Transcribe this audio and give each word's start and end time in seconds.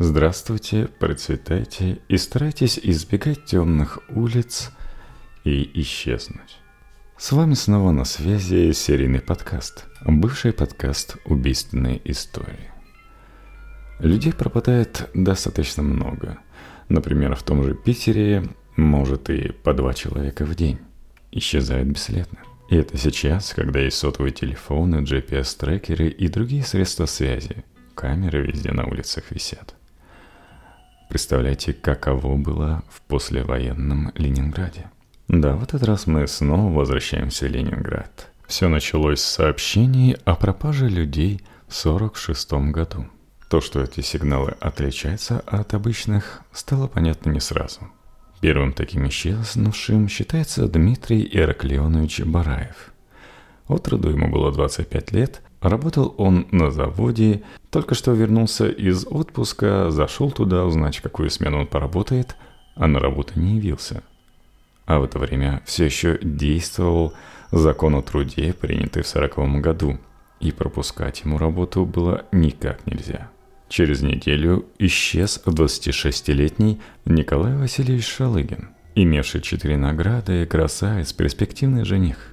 Здравствуйте, 0.00 0.88
процветайте 1.00 1.98
и 2.06 2.18
старайтесь 2.18 2.78
избегать 2.80 3.46
темных 3.46 3.98
улиц 4.08 4.70
и 5.42 5.68
исчезнуть. 5.80 6.58
С 7.16 7.32
вами 7.32 7.54
снова 7.54 7.90
на 7.90 8.04
связи 8.04 8.70
серийный 8.70 9.20
подкаст, 9.20 9.86
бывший 10.04 10.52
подкаст 10.52 11.16
«Убийственные 11.24 12.00
истории». 12.08 12.70
Людей 13.98 14.32
пропадает 14.32 15.10
достаточно 15.14 15.82
много. 15.82 16.38
Например, 16.88 17.34
в 17.34 17.42
том 17.42 17.64
же 17.64 17.74
Питере 17.74 18.44
может 18.76 19.30
и 19.30 19.50
по 19.50 19.74
два 19.74 19.94
человека 19.94 20.44
в 20.44 20.54
день. 20.54 20.78
Исчезают 21.32 21.88
бесследно. 21.88 22.38
И 22.70 22.76
это 22.76 22.96
сейчас, 22.96 23.52
когда 23.52 23.80
есть 23.80 23.98
сотовые 23.98 24.30
телефоны, 24.30 25.02
GPS-трекеры 25.02 26.06
и 26.06 26.28
другие 26.28 26.62
средства 26.62 27.06
связи. 27.06 27.64
Камеры 27.96 28.46
везде 28.46 28.70
на 28.70 28.86
улицах 28.86 29.32
висят. 29.32 29.74
Представляете, 31.08 31.72
каково 31.72 32.36
было 32.36 32.82
в 32.90 33.00
послевоенном 33.02 34.12
Ленинграде? 34.14 34.90
Да, 35.28 35.56
в 35.56 35.62
этот 35.62 35.82
раз 35.82 36.06
мы 36.06 36.26
снова 36.26 36.70
возвращаемся 36.70 37.46
в 37.46 37.50
Ленинград. 37.50 38.30
Все 38.46 38.68
началось 38.68 39.20
с 39.20 39.34
сообщений 39.34 40.16
о 40.24 40.34
пропаже 40.34 40.88
людей 40.88 41.42
в 41.66 41.86
1946 41.86 42.52
году. 42.72 43.06
То, 43.48 43.62
что 43.62 43.82
эти 43.82 44.00
сигналы 44.02 44.54
отличаются 44.60 45.40
от 45.40 45.72
обычных, 45.72 46.42
стало 46.52 46.86
понятно 46.86 47.30
не 47.30 47.40
сразу. 47.40 47.80
Первым 48.40 48.72
таким 48.72 49.08
исчезнувшим 49.08 50.08
считается 50.08 50.68
Дмитрий 50.68 51.28
Ираклионович 51.32 52.20
Бараев. 52.20 52.92
От 53.66 53.88
ему 53.88 54.30
было 54.30 54.52
25 54.52 55.12
лет, 55.12 55.42
Работал 55.60 56.14
он 56.18 56.46
на 56.52 56.70
заводе, 56.70 57.42
только 57.70 57.94
что 57.94 58.12
вернулся 58.12 58.68
из 58.68 59.06
отпуска, 59.06 59.90
зашел 59.90 60.30
туда 60.30 60.64
узнать, 60.64 61.00
какую 61.00 61.30
смену 61.30 61.60
он 61.60 61.66
поработает, 61.66 62.36
а 62.76 62.86
на 62.86 63.00
работу 63.00 63.38
не 63.40 63.56
явился. 63.56 64.02
А 64.86 65.00
в 65.00 65.04
это 65.04 65.18
время 65.18 65.62
все 65.66 65.84
еще 65.84 66.18
действовал 66.22 67.12
закон 67.50 67.96
о 67.96 68.02
труде, 68.02 68.52
принятый 68.52 69.02
в 69.02 69.08
сороковом 69.08 69.60
году, 69.60 69.98
и 70.38 70.52
пропускать 70.52 71.22
ему 71.22 71.38
работу 71.38 71.84
было 71.84 72.24
никак 72.30 72.86
нельзя. 72.86 73.28
Через 73.68 74.00
неделю 74.00 74.64
исчез 74.78 75.42
26-летний 75.44 76.80
Николай 77.04 77.56
Васильевич 77.56 78.06
Шалыгин, 78.06 78.68
имевший 78.94 79.42
четыре 79.42 79.76
награды, 79.76 80.46
красавец, 80.46 81.12
перспективный 81.12 81.84
жених. 81.84 82.32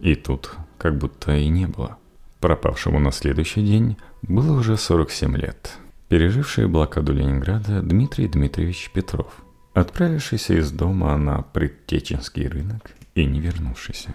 И 0.00 0.16
тут 0.16 0.56
как 0.76 0.98
будто 0.98 1.34
и 1.34 1.48
не 1.48 1.66
было– 1.66 1.96
Пропавшему 2.40 3.00
на 3.00 3.10
следующий 3.10 3.64
день 3.64 3.96
было 4.22 4.58
уже 4.58 4.76
47 4.76 5.36
лет. 5.36 5.72
Переживший 6.08 6.68
блокаду 6.68 7.12
Ленинграда 7.12 7.82
Дмитрий 7.82 8.28
Дмитриевич 8.28 8.90
Петров, 8.94 9.42
отправившийся 9.74 10.54
из 10.54 10.70
дома 10.70 11.16
на 11.16 11.42
Предтеченский 11.42 12.46
рынок 12.46 12.92
и 13.14 13.24
не 13.24 13.40
вернувшийся. 13.40 14.14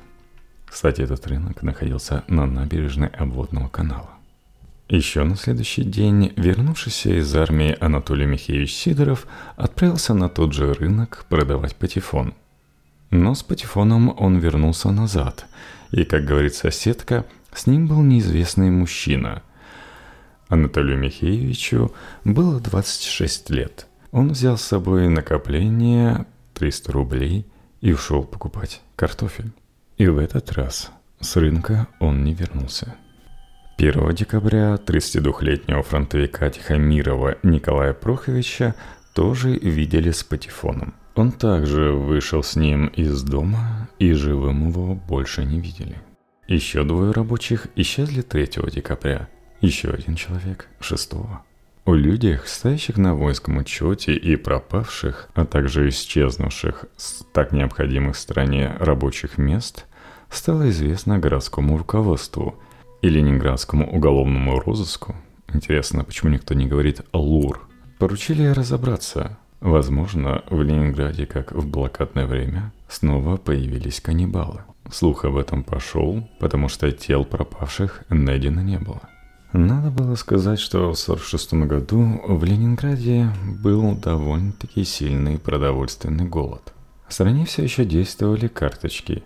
Кстати, 0.66 1.02
этот 1.02 1.28
рынок 1.28 1.62
находился 1.64 2.24
на 2.28 2.46
набережной 2.46 3.10
обводного 3.10 3.68
канала. 3.68 4.10
Еще 4.88 5.24
на 5.24 5.36
следующий 5.36 5.84
день 5.84 6.34
вернувшийся 6.36 7.20
из 7.20 7.36
армии 7.36 7.76
Анатолий 7.80 8.26
Михеевич 8.26 8.74
Сидоров 8.74 9.28
отправился 9.56 10.14
на 10.14 10.30
тот 10.30 10.54
же 10.54 10.74
рынок 10.74 11.26
продавать 11.30 11.76
патефон. 11.76 12.34
Но 13.12 13.36
с 13.36 13.44
патефоном 13.44 14.16
он 14.18 14.40
вернулся 14.40 14.92
назад, 14.92 15.46
и, 15.92 16.06
как 16.06 16.26
говорит 16.26 16.56
соседка, 16.56 17.26
с 17.56 17.68
ним 17.68 17.88
был 17.88 18.02
неизвестный 18.02 18.70
мужчина. 18.70 19.44
Анатолию 20.48 20.98
Михеевичу 20.98 21.94
было 22.24 22.60
26 22.60 23.50
лет. 23.50 23.88
Он 24.12 24.30
взял 24.30 24.58
с 24.58 24.62
собой 24.62 25.08
накопление 25.08 26.26
300 26.54 26.92
рублей 26.92 27.46
и 27.82 27.94
ушел 27.94 28.24
покупать 28.24 28.82
картофель. 28.96 29.52
И 29.98 30.08
в 30.08 30.18
этот 30.18 30.52
раз 30.54 30.92
с 31.20 31.36
рынка 31.36 31.88
он 32.00 32.24
не 32.24 32.34
вернулся. 32.34 32.96
1 33.78 34.16
декабря 34.16 34.76
32-летнего 34.76 35.82
фронтовика 35.82 36.50
Тихомирова 36.50 37.38
Николая 37.44 37.94
Проховича 37.94 38.76
тоже 39.14 39.52
видели 39.52 40.12
с 40.12 40.24
патефоном. 40.24 40.94
Он 41.16 41.32
также 41.32 41.92
вышел 41.92 42.44
с 42.44 42.56
ним 42.56 42.88
из 42.88 43.22
дома, 43.24 43.90
и 44.00 44.14
живым 44.14 44.70
его 44.70 44.96
больше 44.96 45.44
не 45.44 45.60
видели. 45.60 45.98
Еще 46.48 46.84
двое 46.84 47.12
рабочих 47.12 47.68
исчезли 47.78 48.22
3 48.22 48.50
декабря, 48.70 49.30
еще 49.62 49.92
один 49.92 50.16
человек 50.16 50.68
6. 50.82 51.12
О 51.86 51.94
людях, 51.96 52.48
стоящих 52.48 52.98
на 52.98 53.16
воинском 53.16 53.58
учете 53.58 54.14
и 54.14 54.36
пропавших, 54.36 55.30
а 55.36 55.46
также 55.46 55.88
исчезнувших 55.88 56.86
с 56.98 57.26
так 57.32 57.54
необходимых 57.54 58.18
стране 58.18 58.76
рабочих 58.80 59.38
мест, 59.38 59.86
стало 60.30 60.70
известно 60.70 61.18
городскому 61.18 61.78
руководству 61.78 62.56
и 63.02 63.08
Ленинградскому 63.08 63.90
уголовному 63.90 64.60
розыску. 64.60 65.16
Интересно, 65.54 66.04
почему 66.04 66.32
никто 66.32 66.54
не 66.54 66.68
говорит 66.68 67.02
«ЛУР»? 67.14 67.62
Поручили 68.00 68.48
разобраться. 68.48 69.38
Возможно, 69.62 70.44
в 70.50 70.62
Ленинграде, 70.62 71.26
как 71.26 71.54
в 71.54 71.66
блокадное 71.66 72.26
время, 72.26 72.74
снова 72.90 73.38
появились 73.38 74.02
каннибалы. 74.02 74.64
Слух 74.92 75.26
об 75.26 75.38
этом 75.38 75.64
пошел, 75.64 76.28
потому 76.40 76.68
что 76.68 76.92
тел 76.92 77.26
пропавших 77.26 78.04
найдено 78.10 78.62
не 78.62 78.80
было. 78.80 79.02
Надо 79.54 79.92
было 79.92 80.16
сказать, 80.16 80.60
что 80.60 80.94
в 80.94 81.00
1946 81.00 81.54
году 81.68 82.22
в 82.28 82.44
Ленинграде 82.44 83.30
был 83.64 83.96
довольно-таки 83.96 84.84
сильный 84.84 85.38
продовольственный 85.38 86.26
голод. 86.26 86.74
В 87.08 87.14
стране 87.14 87.46
все 87.46 87.64
еще 87.64 87.86
действовали 87.86 88.48
карточки, 88.48 89.24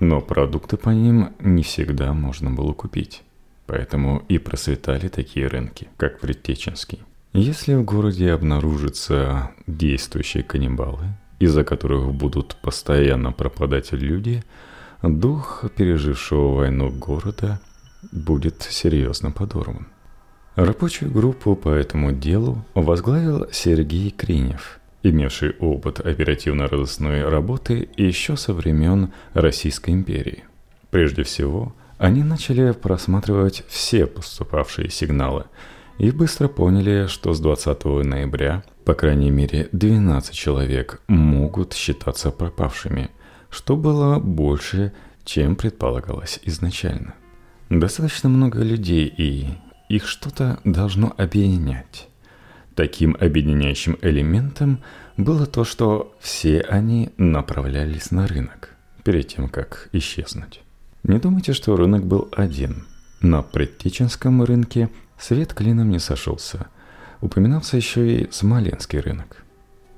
но 0.00 0.20
продукты 0.20 0.76
по 0.78 0.90
ним 0.90 1.34
не 1.40 1.62
всегда 1.62 2.14
можно 2.14 2.50
было 2.50 2.72
купить. 2.72 3.22
Поэтому 3.66 4.22
и 4.28 4.38
процветали 4.38 5.08
такие 5.08 5.46
рынки, 5.46 5.88
как 5.98 6.20
Предтеченский. 6.20 7.02
Если 7.32 7.74
в 7.74 7.84
городе 7.84 8.32
обнаружатся 8.32 9.50
действующие 9.66 10.42
каннибалы, 10.42 11.08
из-за 11.38 11.64
которых 11.64 12.14
будут 12.14 12.56
постоянно 12.56 13.30
пропадать 13.32 13.92
люди– 13.92 14.42
дух 15.02 15.64
пережившего 15.76 16.54
войну 16.54 16.90
города 16.90 17.60
будет 18.12 18.62
серьезно 18.62 19.30
подорван. 19.30 19.88
Рабочую 20.54 21.10
группу 21.10 21.54
по 21.54 21.68
этому 21.68 22.12
делу 22.12 22.64
возглавил 22.74 23.46
Сергей 23.52 24.10
Кринев, 24.10 24.80
имевший 25.02 25.54
опыт 25.60 26.00
оперативно-розыскной 26.00 27.28
работы 27.28 27.88
еще 27.96 28.36
со 28.36 28.54
времен 28.54 29.12
Российской 29.34 29.90
империи. 29.90 30.44
Прежде 30.90 31.24
всего, 31.24 31.74
они 31.98 32.22
начали 32.22 32.72
просматривать 32.72 33.64
все 33.68 34.06
поступавшие 34.06 34.88
сигналы 34.88 35.44
и 35.98 36.10
быстро 36.10 36.48
поняли, 36.48 37.06
что 37.06 37.34
с 37.34 37.40
20 37.40 37.84
ноября, 37.84 38.64
по 38.84 38.94
крайней 38.94 39.30
мере, 39.30 39.68
12 39.72 40.34
человек 40.34 41.02
могут 41.06 41.74
считаться 41.74 42.30
пропавшими– 42.30 43.10
что 43.50 43.76
было 43.76 44.18
больше, 44.18 44.92
чем 45.24 45.56
предполагалось 45.56 46.40
изначально. 46.44 47.14
Достаточно 47.68 48.28
много 48.28 48.62
людей, 48.62 49.06
и 49.06 49.48
их 49.88 50.06
что-то 50.06 50.60
должно 50.64 51.14
объединять. 51.16 52.08
Таким 52.74 53.16
объединяющим 53.18 53.98
элементом 54.02 54.80
было 55.16 55.46
то, 55.46 55.64
что 55.64 56.14
все 56.20 56.60
они 56.60 57.10
направлялись 57.16 58.10
на 58.10 58.26
рынок, 58.26 58.74
перед 59.02 59.28
тем, 59.28 59.48
как 59.48 59.88
исчезнуть. 59.92 60.60
Не 61.02 61.18
думайте, 61.18 61.52
что 61.52 61.76
рынок 61.76 62.04
был 62.04 62.28
один. 62.36 62.86
На 63.20 63.42
Предтеченском 63.42 64.42
рынке 64.42 64.90
свет 65.18 65.54
клином 65.54 65.90
не 65.90 65.98
сошелся. 65.98 66.66
Упоминался 67.20 67.76
еще 67.76 68.22
и 68.22 68.30
Смоленский 68.30 69.00
рынок. 69.00 69.42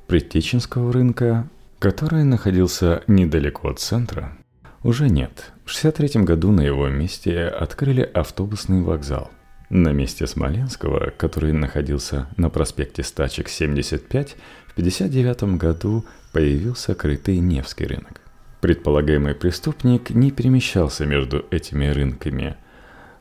Предтеченского 0.07 0.93
рынка 0.93 1.49
который 1.79 2.25
находился 2.25 3.03
недалеко 3.07 3.69
от 3.69 3.79
центра, 3.79 4.37
уже 4.83 5.09
нет. 5.09 5.53
В 5.65 5.71
63 5.71 6.23
году 6.23 6.51
на 6.51 6.61
его 6.61 6.89
месте 6.89 7.45
открыли 7.45 8.03
автобусный 8.03 8.83
вокзал. 8.83 9.31
На 9.71 9.93
месте 9.93 10.27
Смоленского, 10.27 11.11
который 11.11 11.53
находился 11.53 12.29
на 12.37 12.49
проспекте 12.49 13.03
Стачек 13.03 13.49
75, 13.49 14.37
в 14.69 14.75
59 14.75 15.59
году 15.59 16.05
появился 16.33 16.95
крытый 16.95 17.39
Невский 17.39 17.87
рынок. 17.87 18.23
Предполагаемый 18.61 19.35
преступник 19.35 20.11
не 20.11 20.31
перемещался 20.31 21.07
между 21.07 21.45
этими 21.51 21.87
рынками. 21.87 22.57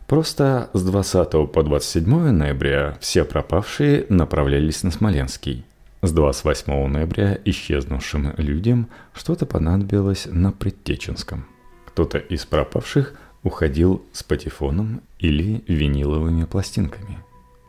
Просто 0.08 0.70
с 0.74 0.84
20 0.84 1.52
по 1.52 1.64
27 1.64 2.32
ноября 2.32 2.98
все 3.02 3.26
пропавшие 3.26 4.06
направлялись 4.10 4.84
на 4.84 4.92
Смоленский– 4.92 5.66
с 6.08 6.12
28 6.14 6.88
ноября 6.88 7.38
исчезнувшим 7.44 8.34
людям 8.38 8.88
что-то 9.14 9.46
понадобилось 9.46 10.26
на 10.32 10.52
Предтеченском. 10.54 11.46
Кто-то 11.86 12.18
из 12.18 12.46
пропавших 12.46 13.14
уходил 13.44 14.06
с 14.14 14.24
патефоном 14.24 15.02
или 15.20 15.64
виниловыми 15.68 16.46
пластинками. 16.46 17.20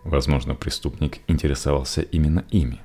Возможно, 0.04 0.54
преступник 0.54 1.18
интересовался 1.26 2.02
именно 2.02 2.44
ими. 2.50 2.80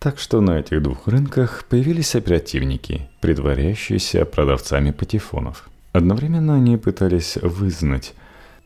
Так 0.00 0.18
что 0.18 0.40
на 0.40 0.58
этих 0.58 0.82
двух 0.82 1.06
рынках 1.06 1.64
появились 1.68 2.16
оперативники, 2.16 3.08
притворяющиеся 3.20 4.24
продавцами 4.24 4.90
патефонов. 4.90 5.68
Одновременно 5.92 6.56
они 6.56 6.76
пытались 6.76 7.36
вызнать, 7.36 8.12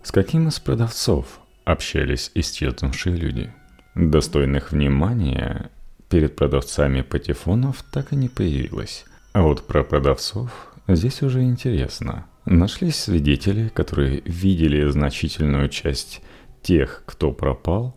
с 0.03 0.11
каким 0.11 0.49
из 0.49 0.59
продавцов 0.59 1.39
общались 1.65 2.31
исчезнувшие 2.35 3.15
люди. 3.15 3.53
Достойных 3.95 4.73
внимания 4.73 5.71
перед 6.11 6.37
продавцами 6.37 7.01
патефонов 7.03 7.83
так 7.91 8.13
и 8.13 8.17
не 8.17 8.29
появилось. 8.29 9.05
А 9.33 9.43
вот 9.43 9.67
про 9.67 9.85
продавцов 9.85 10.51
здесь 10.89 11.23
уже 11.23 11.43
интересно. 11.43 12.27
Нашлись 12.45 12.97
свидетели, 12.97 13.69
которые 13.69 14.21
видели 14.25 14.91
значительную 14.91 15.69
часть 15.69 16.21
тех, 16.63 17.05
кто 17.07 17.33
пропал, 17.33 17.97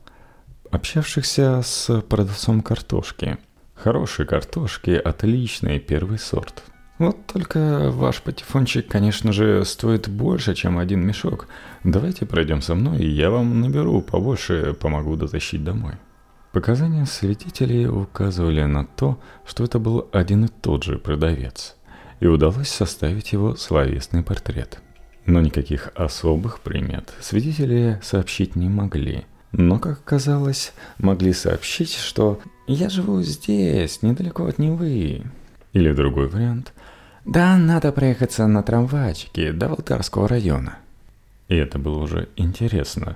общавшихся 0.70 1.62
с 1.64 2.02
продавцом 2.02 2.62
картошки. 2.62 3.38
Хорошей 3.74 4.26
картошки– 4.26 4.92
отличный 5.04 5.80
первый 5.80 6.20
сорт. 6.20 6.64
Вот 7.00 7.26
только 7.26 7.90
ваш 7.92 8.22
патефончик, 8.22 8.88
конечно 8.88 9.34
же, 9.34 9.66
стоит 9.66 10.08
больше, 10.08 10.54
чем 10.54 10.78
один 10.78 11.06
мешок. 11.06 11.48
Давайте 11.84 12.28
пройдем 12.28 12.62
со 12.62 12.76
мной, 12.76 13.00
и 13.00 13.10
я 13.10 13.32
вам 13.32 13.60
наберу 13.60 14.02
побольше, 14.02 14.76
помогу 14.80 15.16
дотащить 15.16 15.64
домой. 15.64 15.94
Показания 16.54 17.06
свидетелей 17.06 17.88
указывали 17.88 18.64
на 18.64 18.86
то, 18.86 19.20
что 19.46 19.66
это 19.66 19.80
был 19.80 20.08
один 20.14 20.46
и 20.46 20.48
тот 20.48 20.84
же 20.84 20.98
продавец, 20.98 21.76
и 22.22 22.28
удалось 22.28 22.70
составить 22.70 23.34
его 23.34 23.58
словесный 23.58 24.24
портрет. 24.24 24.80
Но 25.26 25.42
никаких 25.42 25.92
особых 25.96 26.62
примет 26.62 27.14
свидетели 27.20 28.00
сообщить 28.02 28.56
не 28.56 28.70
могли– 28.70 29.26
но, 29.54 29.78
как 29.78 30.00
оказалось, 30.00 30.74
могли 30.98 31.32
сообщить, 31.32 31.94
что 31.94 32.42
«я 32.66 32.90
живу 32.90 33.22
здесь, 33.22 34.02
недалеко 34.02 34.48
от 34.48 34.58
Невы». 34.58 35.22
Или 35.74 35.94
другой 35.94 36.28
вариант 36.28 36.74
«да, 37.24 37.56
надо 37.58 37.92
проехаться 37.92 38.48
на 38.48 38.64
трамвайчике 38.64 39.52
до 39.52 39.70
Волтарского 39.70 40.28
района». 40.28 40.78
И 41.50 41.56
это 41.56 41.78
было 41.78 42.00
уже 42.00 42.30
интересно, 42.36 43.16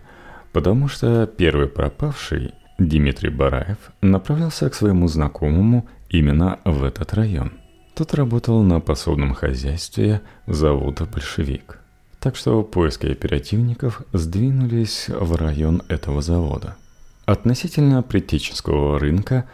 потому 0.54 0.88
что 0.88 1.26
первый 1.26 1.68
пропавший, 1.68 2.54
Дмитрий 2.78 3.30
Бараев, 3.30 3.78
направлялся 4.02 4.70
к 4.70 4.76
своему 4.76 5.08
знакомому 5.08 5.88
именно 6.10 6.60
в 6.64 6.84
этот 6.84 7.14
район. 7.14 7.54
Тот 7.96 8.14
работал 8.14 8.62
на 8.62 8.80
пособном 8.80 9.34
хозяйстве 9.34 10.22
завода 10.46 11.06
«Большевик». 11.06 11.80
Так 12.20 12.36
что 12.36 12.64
поиски 12.64 13.08
оперативников 13.08 14.04
сдвинулись 14.14 15.08
в 15.10 15.36
район 15.36 15.82
этого 15.88 16.22
завода. 16.22 16.76
Относительно 17.26 18.04
Притеченского 18.04 19.00
рынка 19.00 19.46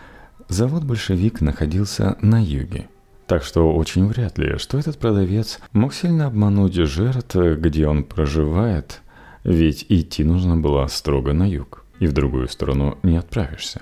завод 0.50 0.84
«Большевик» 0.84 1.40
находился 1.40 2.18
на 2.22 2.44
юге. 2.44 2.90
Так 3.26 3.44
что 3.44 3.74
очень 3.74 4.06
вряд 4.08 4.38
ли, 4.38 4.58
что 4.58 4.78
этот 4.78 4.98
продавец 4.98 5.60
мог 5.72 5.94
сильно 5.94 6.28
обмануть 6.28 6.76
жертв, 6.76 7.36
где 7.36 7.88
он 7.88 8.04
проживает, 8.04 9.02
ведь 9.46 9.86
идти 9.88 10.26
нужно 10.26 10.58
было 10.58 10.88
строго 10.88 11.32
на 11.32 11.50
юг, 11.50 11.83
и 12.00 12.08
в 12.08 12.14
другую 12.14 12.48
сторону 12.48 12.98
не 13.04 13.18
отправишься. 13.18 13.82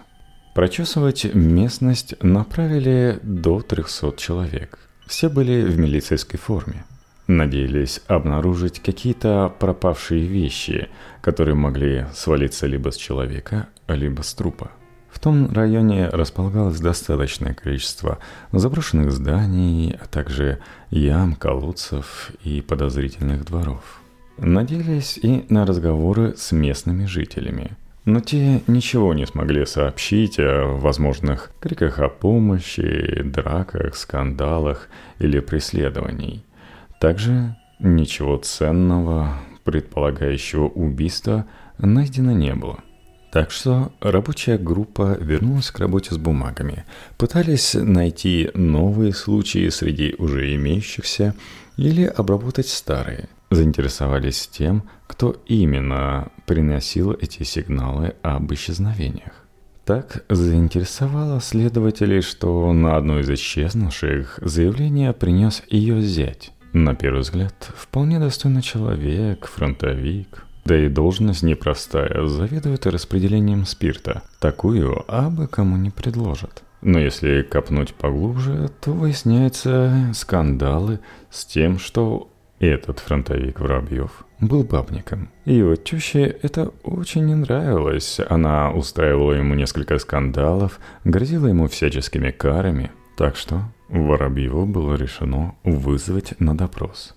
Прочесывать 0.54 1.34
местность 1.34 2.22
направили 2.22 3.20
до 3.24 3.62
300 3.62 4.14
человек. 4.18 4.80
Все 5.08 5.30
были 5.30 5.64
в 5.64 5.80
милицейской 5.80 6.40
форме. 6.40 6.84
Надеялись 7.28 8.02
обнаружить 8.08 8.82
какие-то 8.82 9.54
пропавшие 9.60 10.26
вещи, 10.26 10.90
которые 11.22 11.56
могли 11.56 12.06
свалиться 12.14 12.68
либо 12.68 12.92
с 12.92 12.98
человека, 12.98 13.70
либо 13.88 14.22
с 14.22 14.34
трупа. 14.34 14.72
В 15.10 15.20
том 15.20 15.52
районе 15.54 16.10
располагалось 16.10 16.80
достаточное 16.80 17.54
количество 17.54 18.20
заброшенных 18.52 19.12
зданий, 19.12 19.96
а 20.02 20.08
также 20.08 20.60
ям, 20.90 21.36
колодцев 21.36 22.32
и 22.44 22.62
подозрительных 22.62 23.46
дворов. 23.46 24.02
Надеялись 24.38 25.18
и 25.22 25.46
на 25.50 25.66
разговоры 25.66 26.36
с 26.36 26.52
местными 26.52 27.06
жителями. 27.06 27.78
Но 28.06 28.20
те 28.20 28.62
ничего 28.68 29.14
не 29.14 29.28
смогли 29.28 29.66
сообщить 29.66 30.40
о 30.40 30.78
возможных 30.78 31.52
криках 31.60 32.00
о 32.00 32.10
помощи, 32.10 33.22
драках, 33.24 33.96
скандалах 33.96 34.90
или 35.20 35.40
преследований– 35.40 36.44
также 37.02 37.58
ничего 37.80 38.38
ценного, 38.38 39.40
предполагающего 39.64 40.68
убийства, 40.68 41.48
найдено 41.80 42.32
не 42.32 42.54
было. 42.54 42.78
Так 43.32 43.50
что 43.50 43.92
рабочая 44.02 44.60
группа 44.60 45.18
вернулась 45.20 45.72
к 45.72 45.80
работе 45.80 46.14
с 46.14 46.20
бумагами, 46.20 46.86
пытались 47.18 47.74
найти 47.74 48.52
новые 48.54 49.14
случаи 49.14 49.68
среди 49.70 50.14
уже 50.20 50.54
имеющихся 50.54 51.34
или 51.76 52.04
обработать 52.04 52.68
старые. 52.68 53.30
Заинтересовались 53.52 54.48
тем, 54.48 54.84
кто 55.08 55.36
именно 55.46 56.30
приносил 56.46 57.12
эти 57.12 57.44
сигналы 57.44 58.16
об 58.22 58.52
исчезновениях. 58.54 59.34
Так 59.84 60.24
заинтересовало 60.30 61.42
следователей, 61.42 62.22
что 62.22 62.72
на 62.72 62.96
одну 62.96 63.20
из 63.20 63.30
исчезнувших 63.30 64.40
заявление 64.42 65.12
принес 65.12 65.64
ее 65.70 66.02
зять. 66.02 66.54
На 66.72 66.96
первый 66.96 67.22
взгляд, 67.22 67.72
вполне 67.76 68.20
достойный 68.20 68.62
человек, 68.62 69.48
фронтовик. 69.48 70.46
Да 70.64 70.78
и 70.78 70.88
должность 70.88 71.44
непростая, 71.44 72.26
заведует 72.28 72.88
распределением 72.88 73.66
спирта. 73.66 74.22
Такую 74.40 75.04
абы 75.14 75.48
кому 75.48 75.76
не 75.76 75.90
предложат. 75.90 76.64
Но 76.82 77.00
если 77.00 77.42
копнуть 77.42 77.94
поглубже, 77.94 78.72
то 78.80 78.92
выясняются 78.92 80.12
скандалы 80.14 81.00
с 81.30 81.46
тем, 81.46 81.78
что 81.78 82.31
этот 82.68 83.00
фронтовик 83.00 83.60
Воробьев 83.60 84.24
был 84.40 84.64
бабником. 84.64 85.30
И 85.46 85.54
его 85.56 85.76
теще 85.76 86.26
это 86.42 86.72
очень 86.84 87.26
не 87.26 87.36
нравилось. 87.36 88.20
Она 88.30 88.72
устраивала 88.72 89.34
ему 89.34 89.56
несколько 89.56 89.98
скандалов, 89.98 90.80
грозила 91.04 91.48
ему 91.48 91.68
всяческими 91.68 92.32
карами. 92.32 92.92
Так 93.18 93.36
что 93.36 93.64
Воробьеву 93.90 94.66
было 94.66 94.96
решено 94.96 95.56
вызвать 95.64 96.40
на 96.40 96.56
допрос. 96.56 97.16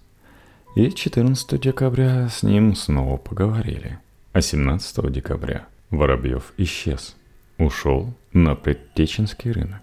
И 0.76 0.90
14 0.90 1.60
декабря 1.60 2.28
с 2.28 2.42
ним 2.42 2.74
снова 2.74 3.16
поговорили. 3.16 3.98
А 4.32 4.40
17 4.40 5.12
декабря 5.12 5.66
Воробьев 5.90 6.52
исчез. 6.56 7.16
Ушел 7.58 8.12
на 8.32 8.56
Предтеченский 8.56 9.52
рынок. 9.52 9.82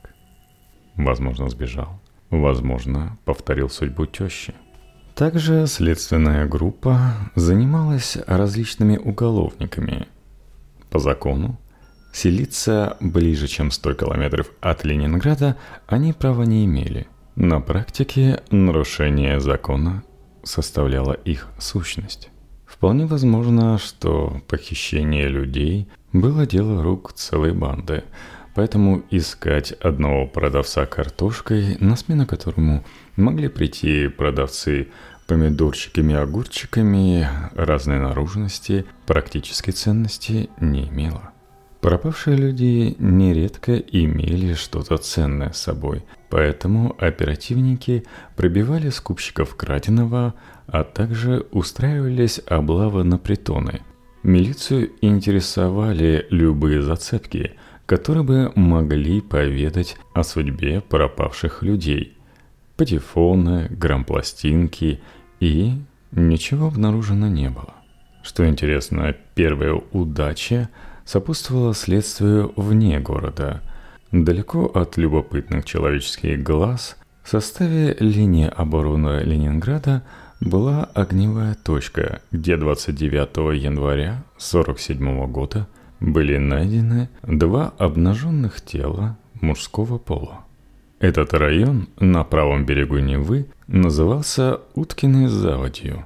Возможно, 0.96 1.50
сбежал. 1.50 2.02
Возможно, 2.30 3.18
повторил 3.26 3.70
судьбу 3.70 4.06
тещи. 4.06 4.54
Также 5.16 5.68
следственная 5.68 6.46
группа 6.48 7.14
занималась 7.36 8.18
различными 8.28 8.98
уголовниками. 8.98 10.08
По 10.90 11.00
закону 11.00 11.60
Селиться 12.14 12.98
ближе, 13.00 13.48
чем 13.48 13.72
100 13.72 13.94
километров 13.94 14.52
от 14.60 14.84
Ленинграда 14.84 15.56
они 15.88 16.12
права 16.14 16.44
не 16.44 16.66
имели. 16.66 17.08
На 17.36 17.62
практике 17.62 18.42
нарушение 18.52 19.40
закона 19.40 20.04
составляло 20.44 21.14
их 21.14 21.48
сущность. 21.58 22.30
Вполне 22.66 23.06
возможно, 23.06 23.78
что 23.78 24.42
похищение 24.48 25.30
людей 25.30 25.88
было 26.12 26.46
дело 26.46 26.84
рук 26.84 27.14
целой 27.14 27.54
банды, 27.54 28.04
поэтому 28.54 29.04
искать 29.10 29.72
одного 29.74 30.28
продавца 30.28 30.86
картошкой, 30.86 31.78
на 31.80 31.96
смену 31.96 32.26
которому 32.26 32.84
могли 33.16 33.48
прийти 33.48 34.08
продавцы 34.08 34.90
помидорчиками 35.28 36.14
и 36.14 36.18
огурчиками 36.18 37.28
разной 37.56 38.00
наружности, 38.00 38.86
практической 39.06 39.72
ценности 39.72 40.50
не 40.60 40.90
имело. 40.90 41.32
Пропавшие 41.82 42.38
люди 42.38 42.96
нередко 43.00 43.76
имели 43.76 44.54
что-то 44.54 44.98
ценное 44.98 45.52
с 45.52 45.62
собой, 45.62 46.04
поэтому 46.30 46.96
оперативники 47.00 48.06
пробивали 48.36 48.90
скупщиков 48.90 49.56
краденого, 49.56 50.36
а 50.68 50.84
также 50.84 51.48
устраивались 51.52 52.40
облавы 52.46 53.04
на 53.04 53.18
притоны. 53.18 53.82
Милицию 54.22 54.92
интересовали 55.02 56.28
любые 56.30 56.84
зацепки, 56.84 57.56
которые 57.92 58.24
бы 58.24 58.54
могли 58.56 59.20
поведать 59.20 59.98
о 60.14 60.24
судьбе 60.24 60.80
пропавших 60.80 61.62
людей. 61.62 62.18
Патефоны, 62.78 63.68
грампластинки 63.70 65.02
и 65.42 65.74
ничего 66.14 66.68
обнаружено 66.68 67.28
не 67.28 67.50
было. 67.50 67.74
Что 68.24 68.48
интересно, 68.48 69.14
первая 69.36 69.74
удача– 69.92 70.70
сопутствовало 71.06 71.74
следствию 71.74 72.54
вне 72.56 72.98
города, 73.02 73.62
далеко 74.14 74.68
от 74.68 74.96
любопытных 74.96 75.66
человеческих 75.66 76.42
глаз, 76.42 76.96
в 77.24 77.30
составе 77.30 77.98
линии 78.00 78.48
обороны 78.48 79.22
Ленинграда 79.26 80.04
была 80.40 80.86
огневая 80.94 81.56
точка, 81.56 82.22
где 82.32 82.56
29 82.56 83.62
января 83.62 84.24
1947 84.38 85.30
года 85.30 85.68
были 86.02 86.38
найдены 86.38 87.10
два 87.22 87.74
обнаженных 87.78 88.60
тела 88.60 89.18
мужского 89.40 89.98
пола. 89.98 90.46
Этот 91.00 91.34
район 91.34 91.88
на 92.00 92.24
правом 92.24 92.66
берегу 92.66 92.98
Невы 92.98 93.46
назывался 93.68 94.60
Уткиной 94.76 95.28
заводью. 95.28 96.06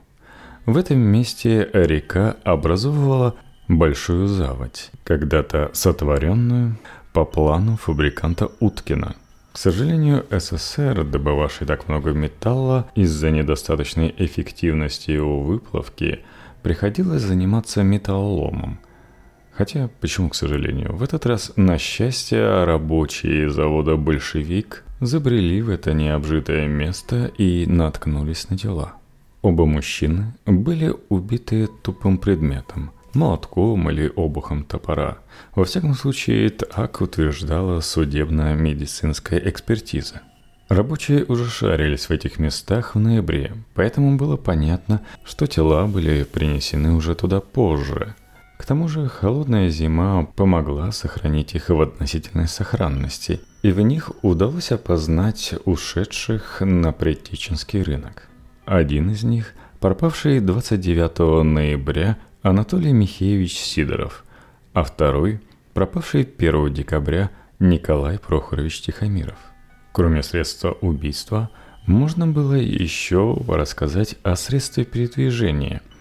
В 0.65 0.77
этом 0.77 0.99
месте 0.99 1.69
река 1.73 2.35
образовывала 2.43 3.35
большую 3.67 4.27
заводь, 4.27 4.91
когда-то 5.03 5.71
сотворенную 5.73 6.77
по 7.13 7.25
плану 7.25 7.77
фабриканта 7.77 8.49
Уткина. 8.59 9.15
К 9.53 9.57
сожалению, 9.57 10.25
СССР, 10.29 11.05
добывавший 11.05 11.65
так 11.65 11.87
много 11.87 12.11
металла 12.11 12.89
из-за 12.95 13.31
недостаточной 13.31 14.13
эффективности 14.17 15.11
его 15.11 15.41
выплавки, 15.41 16.19
приходилось 16.61 17.21
заниматься 17.21 17.83
металлоломом– 17.83 18.79
Хотя, 19.57 19.89
почему 20.01 20.29
к 20.29 20.35
сожалению? 20.35 20.95
В 20.95 21.03
этот 21.03 21.25
раз, 21.25 21.53
на 21.55 21.77
счастье, 21.77 22.65
рабочие 22.65 23.49
завода 23.49 23.95
«Большевик» 23.95 24.83
забрели 24.99 25.61
в 25.61 25.69
это 25.69 25.93
необжитое 25.93 26.67
место 26.67 27.31
и 27.37 27.65
наткнулись 27.65 28.49
на 28.49 28.57
дела. 28.57 28.95
Оба 29.41 29.65
мужчины 29.65 30.33
были 30.45 30.93
убиты 31.07 31.69
тупым 31.83 32.17
предметом, 32.17 32.91
молотком 33.13 33.89
или 33.89 34.11
обухом 34.13 34.65
топора. 34.65 35.19
Во 35.55 35.63
всяком 35.63 35.93
случае, 35.93 36.49
так 36.49 36.99
утверждала 36.99 37.79
судебная 37.79 38.55
медицинская 38.55 39.39
экспертиза. 39.39 40.21
Рабочие 40.67 41.23
уже 41.25 41.49
шарились 41.49 42.07
в 42.07 42.11
этих 42.11 42.39
местах 42.39 42.95
в 42.95 42.99
ноябре, 42.99 43.53
поэтому 43.73 44.17
было 44.17 44.35
понятно, 44.35 45.01
что 45.23 45.47
тела 45.47 45.85
были 45.85 46.23
принесены 46.23 46.93
уже 46.93 47.15
туда 47.15 47.39
позже– 47.39 48.15
к 48.57 48.65
тому 48.65 48.87
же 48.87 49.07
холодная 49.07 49.69
зима 49.69 50.25
помогла 50.35 50.91
сохранить 50.91 51.55
их 51.55 51.69
в 51.69 51.81
относительной 51.81 52.47
сохранности, 52.47 53.41
и 53.63 53.71
в 53.71 53.81
них 53.81 54.11
удалось 54.21 54.71
опознать 54.71 55.53
ушедших 55.65 56.61
на 56.61 56.93
Предтеченский 56.93 57.81
рынок. 57.81 58.29
Один 58.65 59.09
из 59.11 59.23
них– 59.23 59.53
пропавший 59.79 60.39
29 60.39 61.43
ноября 61.43 62.17
Анатолий 62.41 62.93
Михеевич 62.93 63.57
Сидоров, 63.57 64.23
а 64.73 64.83
второй– 64.83 65.41
пропавший 65.73 66.21
1 66.21 66.73
декабря 66.73 67.31
Николай 67.59 68.17
Прохорович 68.17 68.81
Тихомиров. 68.81 69.37
Кроме 69.91 70.23
средства 70.23 70.71
убийства, 70.81 71.49
можно 71.85 72.25
было 72.25 72.55
еще 72.55 73.37
рассказать 73.47 74.15
о 74.23 74.35
средстве 74.37 74.85
передвижения– 74.85 75.81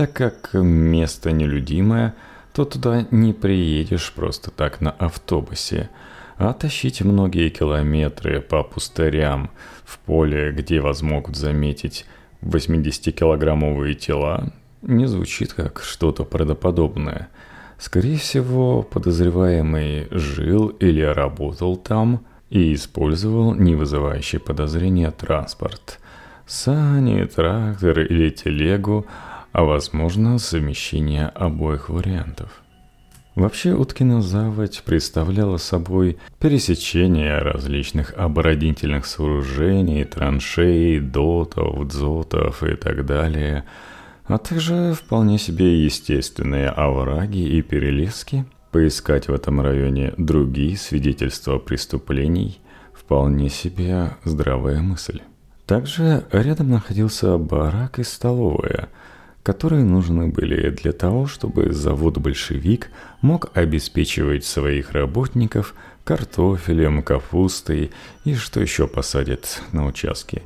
так 0.00 0.14
как 0.14 0.54
место 0.54 1.30
нелюдимое, 1.30 2.14
то 2.54 2.64
туда 2.64 3.06
не 3.10 3.34
приедешь 3.34 4.14
просто 4.14 4.50
так 4.50 4.80
на 4.80 4.92
автобусе, 4.92 5.90
а 6.38 6.54
тащить 6.54 7.02
многие 7.02 7.50
километры 7.50 8.40
по 8.40 8.62
пустырям 8.62 9.50
в 9.84 9.98
поле, 9.98 10.52
где 10.52 10.80
вас 10.80 11.02
могут 11.02 11.36
заметить 11.36 12.06
80-килограммовые 12.40 13.92
тела, 13.92 14.54
не 14.80 15.04
звучит 15.04 15.52
как 15.52 15.82
что-то 15.82 16.24
правдоподобное. 16.24 17.28
Скорее 17.76 18.16
всего, 18.16 18.82
подозреваемый 18.82 20.08
жил 20.10 20.68
или 20.68 21.02
работал 21.02 21.76
там 21.76 22.24
и 22.48 22.72
использовал 22.72 23.52
не 23.52 23.74
вызывающий 23.74 24.38
подозрения 24.38 25.10
транспорт. 25.10 25.98
Сани, 26.46 27.22
трактор 27.24 28.00
или 28.00 28.30
телегу– 28.30 29.04
а 29.52 29.64
возможно 29.64 30.38
совмещение 30.38 31.26
обоих 31.26 31.88
вариантов. 31.88 32.62
Вообще 33.34 33.74
Уткина 33.74 34.22
заводь 34.22 34.82
представляла 34.84 35.56
собой 35.56 36.18
пересечение 36.40 37.38
различных 37.38 38.12
оборонительных 38.16 39.06
сооружений, 39.06 40.04
траншей, 40.04 41.00
дотов, 41.00 41.86
дзотов 41.88 42.62
и 42.62 42.74
так 42.74 43.06
далее, 43.06 43.64
а 44.24 44.38
также 44.38 44.94
вполне 44.94 45.38
себе 45.38 45.84
естественные 45.84 46.68
овраги 46.68 47.38
и 47.38 47.62
перелески. 47.62 48.44
Поискать 48.72 49.28
в 49.28 49.34
этом 49.34 49.60
районе 49.60 50.12
другие 50.16 50.76
свидетельства 50.76 51.58
преступлений– 51.58 52.60
вполне 52.94 53.48
себе 53.48 54.10
здравая 54.22 54.80
мысль. 54.80 55.20
Также 55.66 56.24
рядом 56.30 56.70
находился 56.70 57.36
барак 57.38 57.98
и 57.98 58.04
столовая– 58.04 58.88
которые 59.42 59.84
нужны 59.84 60.28
были 60.28 60.70
для 60.70 60.92
того, 60.92 61.26
чтобы 61.26 61.72
завод 61.72 62.18
«Большевик» 62.18 62.90
мог 63.20 63.50
обеспечивать 63.54 64.44
своих 64.44 64.92
работников 64.92 65.74
картофелем, 66.04 67.02
капустой 67.02 67.90
и 68.24 68.34
что 68.34 68.60
еще 68.60 68.86
посадят 68.86 69.62
на 69.72 69.86
участке. 69.86 70.42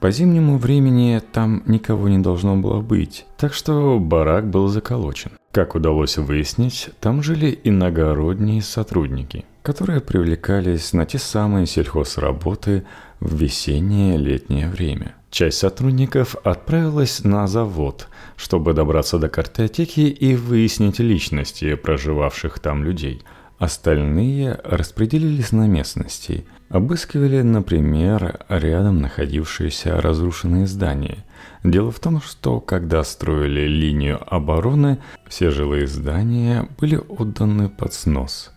По 0.00 0.10
зимнему 0.10 0.58
времени 0.58 1.22
там 1.32 1.62
никого 1.66 2.08
не 2.08 2.18
должно 2.18 2.56
было 2.56 2.80
быть, 2.80 3.24
так 3.38 3.54
что 3.54 3.98
барак 3.98 4.48
был 4.48 4.68
заколочен. 4.68 5.32
Как 5.50 5.74
удалось 5.74 6.18
выяснить, 6.18 6.90
там 7.00 7.22
жили 7.22 7.58
иногородние 7.64 8.60
сотрудники, 8.60 9.44
которые 9.62 10.00
привлекались 10.00 10.92
на 10.92 11.06
те 11.06 11.18
самые 11.18 11.66
сельхозработы 11.66 12.84
в 13.20 13.34
весеннее 13.34 14.18
летнее 14.18 14.68
время– 14.68 15.14
Часть 15.34 15.58
сотрудников 15.58 16.36
отправилась 16.44 17.24
на 17.24 17.48
завод, 17.48 18.06
чтобы 18.36 18.72
добраться 18.72 19.18
до 19.18 19.28
картотеки 19.28 20.02
и 20.02 20.36
выяснить 20.36 21.00
личности 21.00 21.74
проживавших 21.74 22.60
там 22.60 22.84
людей. 22.84 23.24
Остальные 23.58 24.60
распределились 24.62 25.50
на 25.50 25.66
местности, 25.66 26.46
обыскивали, 26.68 27.42
например, 27.42 28.44
рядом 28.48 29.00
находившиеся 29.00 30.00
разрушенные 30.00 30.68
здания. 30.68 31.24
Дело 31.64 31.90
в 31.90 31.98
том, 31.98 32.22
что 32.22 32.60
когда 32.60 33.02
строили 33.02 33.66
линию 33.66 34.20
обороны, 34.32 35.00
все 35.26 35.50
жилые 35.50 35.88
здания 35.88 36.68
были 36.78 36.94
отданы 37.08 37.68
под 37.68 37.92
снос. 37.92 38.52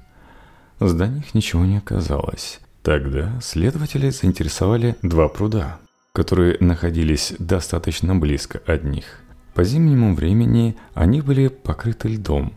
В 0.77 0.87
зданиях 0.89 1.33
ничего 1.33 1.65
не 1.65 1.77
оказалось. 1.77 2.59
Тогда 2.83 3.31
следователи 3.41 4.11
заинтересовали 4.11 4.95
два 5.01 5.27
пруда– 5.27 5.79
которые 6.17 6.57
находились 6.59 7.35
достаточно 7.37 8.15
близко 8.15 8.59
от 8.65 8.83
них. 8.83 9.21
По 9.53 9.63
зимнему 9.63 10.15
времени 10.15 10.75
они 10.95 11.21
были 11.21 11.47
покрыты 11.47 12.07
льдом, 12.07 12.53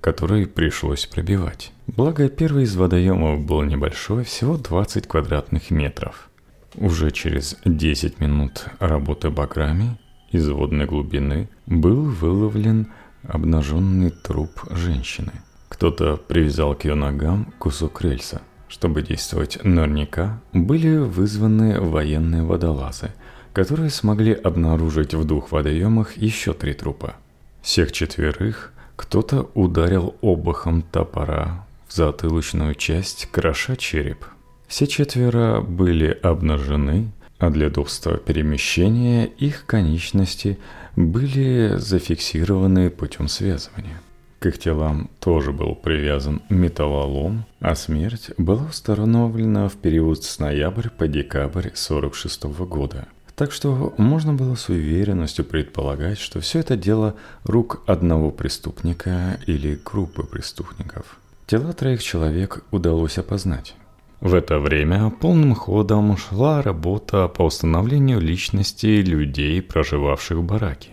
который 0.00 0.46
пришлось 0.46 1.04
пробивать. 1.04 1.74
Благо, 1.86 2.30
первый 2.30 2.64
из 2.64 2.74
водоемов 2.74 3.44
был 3.44 3.64
небольшой, 3.64 4.24
всего 4.24 4.56
20 4.56 5.06
квадратных 5.06 5.70
метров. 5.70 6.30
Уже 6.74 7.10
через 7.10 7.58
10 7.66 8.18
минут 8.18 8.64
работы 8.78 9.28
баграми 9.28 9.98
из 10.30 10.48
водной 10.48 10.86
глубины 10.86 11.50
был 11.66 12.04
выловлен 12.04 12.92
обнаженный 13.24 14.08
труп 14.08 14.62
женщины. 14.70 15.32
Кто-то 15.68 16.16
привязал 16.16 16.74
к 16.74 16.86
ее 16.86 16.94
ногам 16.94 17.52
кусок 17.58 18.00
рельса– 18.00 18.40
чтобы 18.72 19.02
действовать 19.02 19.58
наверняка, 19.62 20.40
были 20.54 20.96
вызваны 20.96 21.78
военные 21.78 22.42
водолазы, 22.42 23.12
которые 23.52 23.90
смогли 23.90 24.32
обнаружить 24.32 25.12
в 25.12 25.26
двух 25.26 25.52
водоемах 25.52 26.16
еще 26.16 26.54
три 26.54 26.72
трупа. 26.72 27.16
Всех 27.60 27.92
четверых 27.92 28.72
кто-то 28.96 29.50
ударил 29.52 30.16
обухом 30.22 30.80
топора 30.80 31.66
в 31.86 31.92
затылочную 31.92 32.74
часть, 32.74 33.28
кроша 33.30 33.76
череп. 33.76 34.24
Все 34.68 34.86
четверо 34.86 35.60
были 35.60 36.18
обнажены, 36.22 37.12
а 37.38 37.50
для 37.50 37.66
удобства 37.66 38.16
перемещения 38.16 39.26
их 39.26 39.66
конечности 39.66 40.58
были 40.96 41.74
зафиксированы 41.76 42.88
путем 42.88 43.28
связывания. 43.28 44.00
К 44.42 44.46
их 44.46 44.58
телам 44.58 45.08
тоже 45.20 45.52
был 45.52 45.76
привязан 45.76 46.42
металлолом, 46.48 47.44
а 47.60 47.76
смерть 47.76 48.32
была 48.38 48.64
установлена 48.64 49.68
в 49.68 49.76
период 49.76 50.24
с 50.24 50.40
ноябрь 50.40 50.88
по 50.88 51.06
декабрь 51.06 51.68
46 51.72 52.42
года. 52.66 53.06
Так 53.36 53.52
что 53.52 53.94
можно 53.98 54.34
было 54.34 54.56
с 54.56 54.68
уверенностью 54.68 55.44
предполагать, 55.44 56.18
что 56.18 56.40
все 56.40 56.58
это 56.58 56.76
дело 56.76 57.14
рук 57.44 57.84
одного 57.86 58.32
преступника 58.32 59.38
или 59.46 59.78
группы 59.84 60.24
преступников. 60.24 61.20
Тела 61.46 61.72
троих 61.72 62.02
человек 62.02 62.64
удалось 62.72 63.18
опознать. 63.18 63.76
В 64.20 64.34
это 64.34 64.58
время 64.58 65.10
полным 65.10 65.54
ходом 65.54 66.16
шла 66.16 66.62
работа 66.62 67.28
по 67.28 67.42
установлению 67.44 68.18
личности 68.18 68.86
людей, 68.86 69.62
проживавших 69.62 70.38
в 70.38 70.42
бараке. 70.42 70.91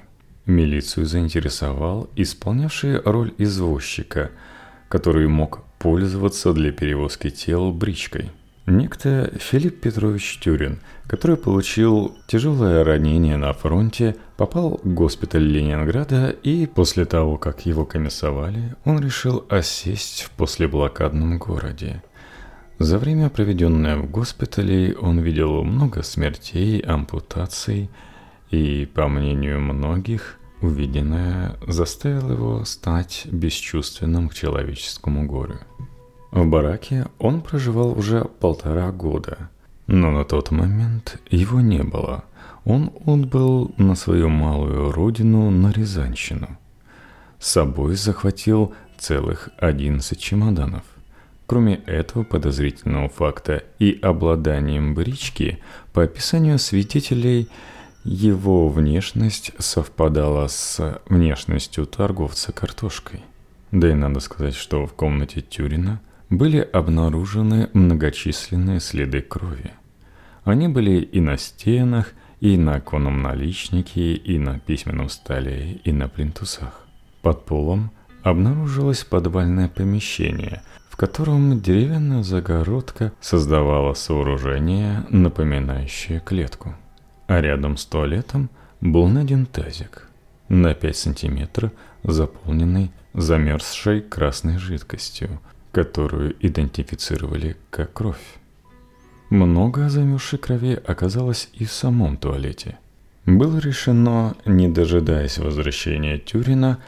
Милицию 0.49 1.05
заинтересовал 1.05 2.09
исполнявший 2.15 2.99
роль 3.01 3.33
извозчика, 3.37 4.31
который 4.89 5.27
мог 5.27 5.63
пользоваться 5.77 6.53
для 6.53 6.71
перевозки 6.71 7.29
тел 7.29 7.71
бричкой. 7.71 8.31
некто 8.65 9.31
Филипп 9.39 9.79
Петрович 9.79 10.39
Тюрин, 10.39 10.79
который 11.07 11.37
получил 11.37 12.17
тяжелое 12.27 12.83
ранение 12.83 13.37
на 13.37 13.53
фронте, 13.53 14.15
попал 14.37 14.79
в 14.83 14.93
госпиталь 14.93 15.43
Ленинграда 15.43 16.29
и 16.29 16.65
после 16.65 17.05
того, 17.05 17.37
как 17.37 17.65
его 17.65 17.85
комиссовали, 17.85 18.75
он 18.85 18.99
решил 18.99 19.45
осесть 19.49 20.23
в 20.23 20.31
послеблокадном 20.31 21.37
городе. 21.37 22.03
За 22.79 22.97
время, 22.97 23.29
проведенное 23.29 23.97
в 23.97 24.09
госпитале, 24.09 24.95
он 24.95 25.19
видел 25.19 25.63
много 25.63 26.01
смертей, 26.01 26.79
ампутаций, 26.79 27.89
и, 28.51 28.89
по 28.91 29.07
мнению 29.07 29.59
многих, 29.59 30.38
увиденное 30.61 31.55
заставило 31.67 32.31
его 32.33 32.65
стать 32.65 33.25
бесчувственным 33.31 34.29
к 34.29 34.33
человеческому 34.33 35.25
горю. 35.25 35.59
В 36.31 36.45
бараке 36.45 37.07
он 37.17 37.41
проживал 37.41 37.97
уже 37.97 38.23
полтора 38.23 38.91
года, 38.91 39.49
но 39.87 40.11
на 40.11 40.23
тот 40.25 40.51
момент 40.51 41.19
его 41.29 41.59
не 41.61 41.83
было. 41.83 42.23
Он 42.65 42.91
отбыл 43.05 43.71
на 43.77 43.95
свою 43.95 44.29
малую 44.29 44.91
родину 44.91 45.49
на 45.49 45.71
Рязанщину. 45.71 46.57
С 47.39 47.51
собой 47.51 47.95
захватил 47.95 48.73
целых 48.99 49.49
11 49.57 50.19
чемоданов. 50.19 50.83
Кроме 51.47 51.75
этого 51.87 52.23
подозрительного 52.23 53.09
факта 53.09 53.63
и 53.79 53.97
обладанием 53.99 54.93
брички, 54.93 55.63
по 55.93 56.03
описанию 56.03 56.59
свидетелей, 56.59 57.49
его 58.03 58.69
внешность 58.69 59.51
совпадала 59.57 60.47
с 60.47 61.01
внешностью 61.07 61.85
торговца 61.85 62.51
картошкой. 62.51 63.21
Да 63.71 63.89
и 63.89 63.93
надо 63.93 64.19
сказать, 64.19 64.55
что 64.55 64.85
в 64.85 64.93
комнате 64.93 65.41
Тюрина 65.41 66.01
были 66.29 66.59
обнаружены 66.59 67.69
многочисленные 67.73 68.79
следы 68.79 69.21
крови. 69.21 69.71
Они 70.43 70.67
были 70.67 71.01
и 71.01 71.19
на 71.19 71.37
стенах, 71.37 72.13
и 72.39 72.57
на 72.57 72.75
оконном 72.75 73.21
наличнике, 73.21 74.13
и 74.13 74.39
на 74.39 74.59
письменном 74.59 75.09
столе, 75.09 75.73
и 75.83 75.91
на 75.91 76.07
плинтусах. 76.07 76.87
Под 77.21 77.45
полом 77.45 77.91
обнаружилось 78.23 79.03
подвальное 79.03 79.67
помещение, 79.67 80.61
в 80.89 80.95
котором 80.95 81.59
деревянная 81.61 82.23
загородка 82.23 83.11
создавала 83.19 83.93
сооружение, 83.93 85.05
напоминающее 85.09 86.19
клетку. 86.19 86.75
А 87.29 87.41
рядом 87.41 87.77
с 87.77 87.85
туалетом 87.85 88.49
был 88.81 89.07
найден 89.07 89.45
тазик 89.45 90.07
на 90.49 90.73
5 90.73 90.97
сантиметров, 90.97 91.71
заполненный 92.01 92.89
замерзшей 93.13 94.01
красной 94.01 94.57
жидкостью, 94.57 95.39
которую 95.71 96.35
идентифицировали 96.39 97.55
как 97.69 97.93
кровь. 97.93 98.39
Много 99.29 99.89
замерзшей 99.89 100.39
крови 100.39 100.81
оказалось 100.83 101.49
и 101.53 101.65
в 101.65 101.71
самом 101.71 102.17
туалете. 102.17 102.79
Было 103.27 103.59
решено, 103.59 104.35
не 104.45 104.67
дожидаясь 104.67 105.37
возвращения 105.37 106.17
Тюрина, 106.17 106.79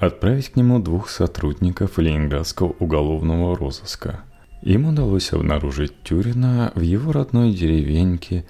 отправить 0.00 0.48
к 0.48 0.56
нему 0.56 0.80
двух 0.80 1.08
сотрудников 1.08 1.98
Ленинградского 1.98 2.74
уголовного 2.80 3.56
розыска. 3.56 4.24
Им 4.60 4.86
удалось 4.86 5.32
обнаружить 5.32 5.92
Тюрина 6.02 6.72
в 6.74 6.80
его 6.80 7.12
родной 7.12 7.52
деревеньке 7.52 8.44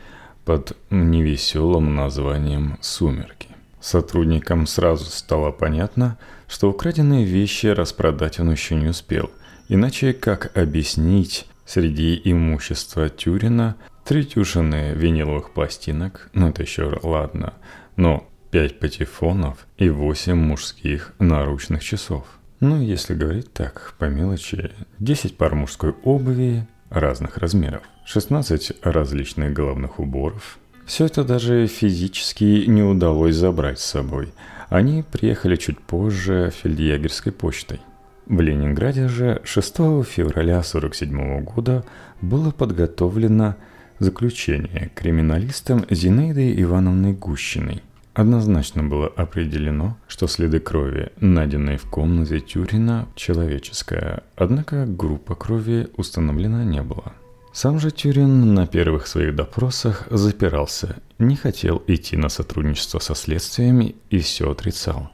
под 0.45 0.77
невеселым 0.91 1.95
названием 1.95 2.79
«Сумерки». 2.81 3.49
Сотрудникам 3.81 4.67
сразу 4.67 5.05
стало 5.05 5.53
понятно, 5.53 6.19
что 6.49 6.71
украденные 6.71 7.25
вещи 7.25 7.67
распродать 7.67 8.41
он 8.41 8.51
еще 8.51 8.75
не 8.75 8.89
успел– 8.89 9.31
Иначе 9.69 10.13
как 10.13 10.57
объяснить 10.57 11.47
среди 11.65 12.21
имущества 12.23 13.09
Тюрина 13.09 13.77
три 14.05 14.25
тюшины 14.25 14.93
виниловых 14.95 15.53
пластинок, 15.53 16.29
ну 16.35 16.51
это 16.51 16.63
еще 16.63 16.99
ладно, 17.03 17.55
но 17.97 18.29
пять 18.51 18.79
патефонов 18.79 19.67
и 19.79 19.89
восемь 19.89 20.35
мужских 20.35 21.15
наручных 21.19 21.83
часов. 21.83 22.27
Ну, 22.61 22.81
если 22.81 23.15
говорить 23.15 23.53
так, 23.53 23.95
по 23.99 24.05
мелочи, 24.05 24.71
10 24.99 25.37
пар 25.37 25.55
мужской 25.55 25.95
обуви 26.05 26.67
разных 26.89 27.39
размеров, 27.39 27.83
16 28.05 28.73
различных 28.83 29.53
головных 29.53 29.99
уборов. 29.99 30.59
Все 30.87 31.07
это 31.07 31.25
даже 31.25 31.67
физически 31.67 32.65
не 32.67 32.83
удалось 32.83 33.37
забрать 33.37 33.81
с 33.81 33.85
собой. 33.85 34.33
Они 34.69 35.03
приехали 35.03 35.57
чуть 35.57 35.81
позже 35.81 36.53
фельдъегерской 36.55 37.33
почтой– 37.33 37.81
в 38.27 38.41
Ленинграде 38.41 39.07
же 39.07 39.43
6 39.45 39.77
февраля 40.07 40.61
1947 40.61 41.45
года 41.45 41.85
было 42.23 42.51
подготовлено 42.53 43.57
заключение 43.99 44.91
криминалистам 44.95 45.85
Зинаидой 45.91 46.61
Ивановной 46.63 47.13
Гущиной. 47.13 47.83
Однозначно 48.15 48.83
было 48.83 49.09
определено, 49.09 49.99
что 50.09 50.27
следы 50.27 50.59
крови, 50.59 51.13
найденные 51.21 51.77
в 51.77 51.85
комнате 51.91 52.41
Тюрина, 52.41 53.09
человеческая, 53.15 54.23
однако 54.37 54.87
группа 54.87 55.35
крови 55.35 55.89
установлена 55.99 56.65
не 56.65 56.81
была. 56.81 57.13
Сам 57.55 57.79
же 57.79 57.93
Тюрин 57.93 58.53
на 58.53 58.67
первых 58.67 59.07
своих 59.07 59.37
допросах 59.37 60.09
запирался, 60.11 60.97
не 61.21 61.37
хотел 61.37 61.81
идти 61.87 62.17
на 62.17 62.29
сотрудничество 62.29 62.99
со 62.99 63.15
следствиями 63.15 63.95
и 64.11 64.19
все 64.19 64.51
отрицал. 64.51 65.09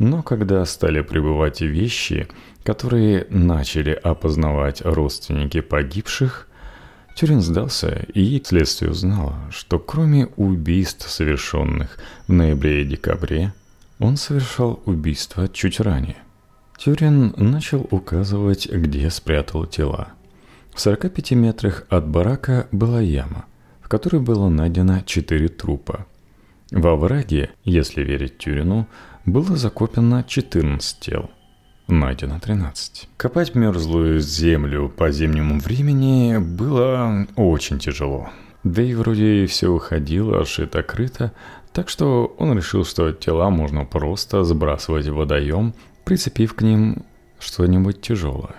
Но 0.00 0.24
когда 0.24 0.64
стали 0.64 1.00
прибывать 1.00 1.60
вещи, 1.60 2.26
которые 2.64 3.28
начали 3.30 3.92
опознавать 3.92 4.82
родственники 4.82 5.60
погибших, 5.60 6.48
Тюрин 7.14 7.40
сдался 7.40 8.04
и 8.12 8.42
следствие 8.44 8.90
узнало, 8.90 9.36
что 9.52 9.78
кроме 9.78 10.26
убийств, 10.34 11.08
совершенных 11.08 11.98
в 12.26 12.32
ноябре 12.32 12.82
и 12.82 12.84
декабре, 12.84 13.54
он 14.00 14.16
совершал 14.16 14.82
убийство 14.86 15.46
чуть 15.46 15.78
ранее. 15.78 16.16
Тюрин 16.78 17.32
начал 17.36 17.86
указывать, 17.92 18.68
где 18.68 19.08
спрятал 19.08 19.66
тела. 19.66 20.14
В 20.74 20.80
45 20.80 21.30
метрах 21.32 21.84
от 21.88 22.08
барака 22.08 22.66
была 22.72 23.00
яма, 23.00 23.44
в 23.80 23.88
которой 23.88 24.20
было 24.20 24.48
найдено 24.48 25.02
четыре 25.06 25.46
трупа. 25.46 26.06
Во 26.72 26.96
враге, 26.96 27.50
если 27.62 28.02
верить 28.02 28.38
Тюрину, 28.38 28.88
было 29.24 29.56
закопано 29.56 30.24
14 30.26 30.98
тел. 30.98 31.30
Найдено 31.86 32.40
13. 32.40 33.08
Копать 33.16 33.54
мерзлую 33.54 34.18
землю 34.18 34.88
по 34.88 35.12
зимнему 35.12 35.60
времени 35.60 36.38
было 36.38 37.28
очень 37.36 37.78
тяжело. 37.78 38.30
Да 38.64 38.82
и 38.82 38.94
вроде 38.94 39.46
все 39.46 39.68
уходило 39.68 40.44
шито-крыто, 40.44 41.30
так 41.72 41.88
что 41.88 42.34
он 42.36 42.56
решил, 42.56 42.84
что 42.84 43.12
тела 43.12 43.48
можно 43.48 43.84
просто 43.84 44.42
сбрасывать 44.42 45.06
в 45.06 45.14
водоем, 45.14 45.72
прицепив 46.04 46.54
к 46.54 46.62
ним 46.62 47.04
что-нибудь 47.38 48.00
тяжелое. 48.00 48.56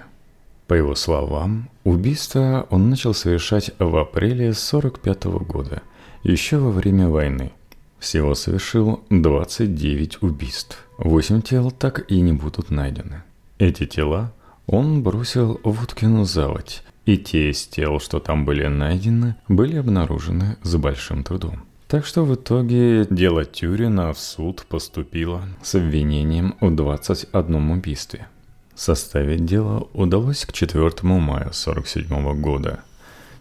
По 0.67 0.73
его 0.73 0.95
словам, 0.95 1.69
убийство 1.83 2.65
он 2.69 2.89
начал 2.89 3.13
совершать 3.13 3.71
в 3.79 3.95
апреле 3.97 4.53
45 4.53 5.25
года, 5.25 5.81
еще 6.23 6.57
во 6.57 6.71
время 6.71 7.09
войны– 7.09 7.51
всего 8.05 8.35
совершил 8.35 9.03
29 9.09 10.21
убийств. 10.21 10.77
8 10.99 11.41
тел 11.41 11.71
так 11.71 12.09
и 12.11 12.21
не 12.21 12.33
будут 12.33 12.69
найдены. 12.69 13.23
Эти 13.57 13.87
тела 13.87 14.31
он 14.67 15.01
бросил 15.01 15.59
в 15.63 15.83
Уткину 15.83 16.23
заводь, 16.23 16.83
и 17.05 17.17
те 17.17 17.49
из 17.49 17.65
тел, 17.65 17.99
что 17.99 18.19
там 18.19 18.45
были 18.45 18.67
найдены, 18.67 19.35
были 19.47 19.77
обнаружены 19.77 20.57
с 20.61 20.75
большим 20.75 21.23
трудом. 21.23 21.63
Так 21.87 22.05
что 22.05 22.25
в 22.25 22.35
итоге 22.35 23.07
дело 23.09 23.43
Тюрина 23.43 24.13
в 24.13 24.19
суд 24.19 24.65
поступило 24.69 25.41
с 25.63 25.73
обвинением 25.73 26.55
в 26.61 26.75
21 26.75 27.71
убийстве. 27.71 28.27
Составить 28.75 29.45
дело 29.45 29.87
удалось 29.93 30.45
к 30.45 30.53
4 30.53 30.83
мая 31.03 31.51
1947 31.51 32.41
года– 32.41 32.79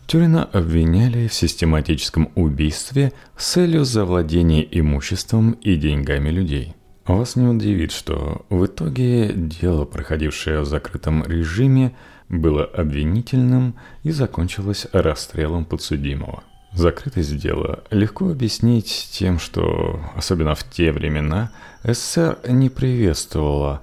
Тюрина 0.07 0.44
обвиняли 0.44 1.29
в 1.29 1.35
систематическом 1.35 2.31
убийстве 2.35 3.12
с 3.37 3.53
целью 3.53 3.85
завладения 3.85 4.62
имуществом 4.62 5.53
и 5.53 5.77
деньгами 5.77 6.29
людей. 6.29 6.75
Вас 7.07 7.37
не 7.37 7.47
удивит, 7.47 7.92
что 7.92 8.44
в 8.49 8.66
итоге 8.66 9.33
дело, 9.35 9.85
проходившее 9.85 10.61
в 10.61 10.66
закрытом 10.66 11.25
режиме, 11.25 11.94
было 12.29 12.64
обвинительным 12.64 13.77
и 14.03 14.11
закончилось 14.11 14.87
расстрелом 14.92 15.64
подсудимого. 15.64 16.44
Закрытость 16.73 17.37
дела 17.38 17.85
легко 17.90 18.31
объяснить 18.31 19.09
тем, 19.12 19.38
что, 19.38 20.01
особенно 20.16 20.55
в 20.55 20.64
те 20.64 20.92
времена, 20.92 21.51
СССР 21.83 22.38
не 22.49 22.68
приветствовала 22.68 23.83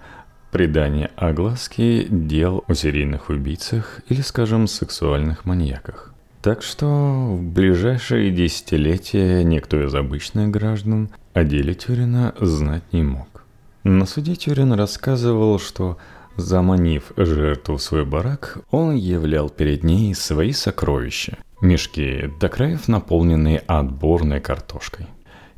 придание 0.52 1.12
огласки 1.16 2.08
дел 2.10 2.64
о 2.68 2.74
серийных 2.74 3.30
убийцах 3.30 4.02
или, 4.10 4.22
скажем, 4.22 4.68
сексуальных 4.68 5.46
маньяках. 5.46 6.14
Так 6.42 6.62
что 6.64 6.88
в 6.88 7.42
ближайшие 7.42 8.32
десятилетия 8.32 9.44
никто 9.44 9.84
из 9.84 9.94
обычных 9.94 10.50
граждан 10.50 11.10
о 11.34 11.44
деле 11.44 11.74
Тюрина 11.74 12.34
знать 12.40 12.84
не 12.92 13.04
мог. 13.04 13.44
На 13.84 14.06
суде 14.06 14.36
Тюрин 14.36 14.74
рассказывал, 14.74 15.60
что 15.60 15.98
Заманив 16.38 17.12
жертву 17.18 17.78
в 17.78 17.82
свой 17.82 18.06
барак, 18.06 18.60
он 18.72 18.96
являл 18.96 19.50
перед 19.50 19.84
ней 19.84 20.16
свои 20.16 20.54
сокровища. 20.54 21.38
Мешки 21.62 22.30
до 22.40 22.50
краев 22.50 22.88
наполненные 22.88 23.60
отборной 23.60 24.40
картошкой. 24.40 25.08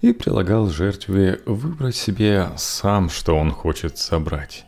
И 0.02 0.12
прилагал 0.12 0.68
жертве 0.68 1.40
выбрать 1.46 1.96
себе 1.96 2.50
сам, 2.58 3.10
что 3.10 3.38
он 3.38 3.52
хочет 3.52 3.98
собрать. 3.98 4.66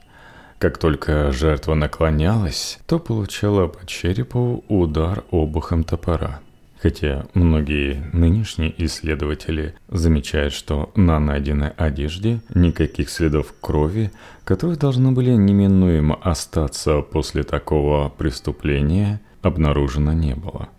Как 0.57 0.77
только 0.77 1.31
жертва 1.31 1.73
наклонялась, 1.73 2.79
то 2.87 2.97
получала 2.97 3.67
по 3.67 3.85
черепу 3.85 4.63
удар 4.69 5.23
обухом 5.29 5.83
топора. 5.83 6.39
Хотя 6.81 7.25
многие 7.33 8.09
нынешние 8.13 8.73
исследователи 8.85 9.75
замечают, 9.89 10.53
что 10.53 10.91
на 10.95 11.19
найденной 11.19 11.69
одежде 11.69 12.41
никаких 12.53 13.09
следов 13.09 13.53
крови, 13.59 14.11
которые 14.43 14.77
должны 14.77 15.11
были 15.11 15.31
неминуемо 15.31 16.15
остаться 16.21 17.01
после 17.01 17.43
такого 17.43 18.09
преступления, 18.09 19.19
обнаружено 19.41 20.13
не 20.13 20.35
было. 20.35 20.69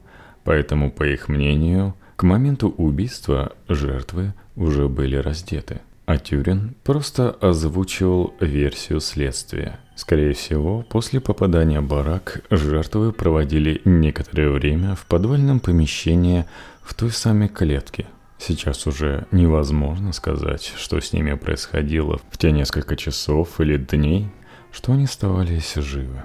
Поэтому, 0.45 0.91
по 0.91 1.03
их 1.03 1.29
мнению, 1.29 1.95
к 2.17 2.23
моменту 2.23 2.69
убийства 2.69 3.53
жертвы 3.69 4.33
уже 4.55 4.89
были 4.89 5.17
раздеты. 5.17 5.81
А 6.07 6.19
Тюрин 6.19 6.77
просто 6.85 7.31
озвучивал 7.31 8.33
версию 8.39 9.01
следствия. 9.01 9.81
Скорее 9.97 10.35
всего, 10.35 10.83
после 10.89 11.21
попадания 11.21 11.81
барак 11.81 12.45
жертвы 12.49 13.13
проводили 13.13 13.83
некоторое 13.85 14.51
время 14.51 14.95
в 14.95 15.05
подвальном 15.07 15.59
помещении 15.59 16.45
в 16.81 16.95
той 16.95 17.11
самой 17.11 17.49
клетке. 17.49 18.07
Сейчас 18.39 18.87
уже 18.87 19.27
невозможно 19.33 20.13
сказать, 20.13 20.73
что 20.77 21.01
с 21.01 21.13
ними 21.13 21.35
происходило 21.35 22.21
в 22.31 22.39
те 22.39 22.53
несколько 22.53 22.95
часов 22.95 23.61
или 23.61 23.77
дней, 23.77 24.29
что 24.71 24.93
они 24.93 25.05
оставались 25.05 25.75
живы. 25.75 26.23